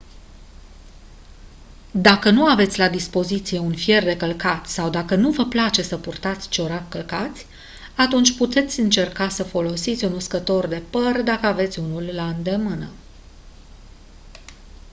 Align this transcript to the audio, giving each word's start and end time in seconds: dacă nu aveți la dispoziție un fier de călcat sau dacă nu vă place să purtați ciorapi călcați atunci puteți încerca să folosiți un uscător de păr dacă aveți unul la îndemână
dacă 1.91 2.29
nu 2.29 2.45
aveți 2.45 2.79
la 2.79 2.89
dispoziție 2.89 3.59
un 3.59 3.75
fier 3.75 4.03
de 4.03 4.17
călcat 4.17 4.67
sau 4.67 4.89
dacă 4.89 5.15
nu 5.15 5.29
vă 5.31 5.45
place 5.45 5.81
să 5.81 5.97
purtați 5.97 6.49
ciorapi 6.49 6.89
călcați 6.89 7.45
atunci 7.97 8.37
puteți 8.37 8.79
încerca 8.79 9.29
să 9.29 9.43
folosiți 9.43 10.05
un 10.05 10.13
uscător 10.13 10.65
de 10.67 10.83
păr 10.89 11.21
dacă 11.21 11.45
aveți 11.45 11.79
unul 11.79 12.03
la 12.03 12.27
îndemână 12.27 12.89